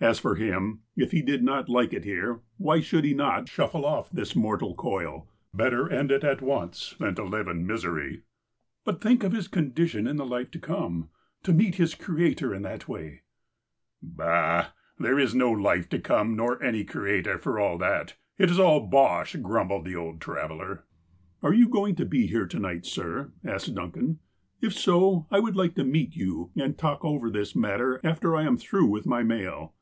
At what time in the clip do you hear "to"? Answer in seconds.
7.16-7.24, 10.52-10.60, 11.42-11.52, 15.88-15.98, 21.96-22.06, 22.46-22.60, 25.74-25.82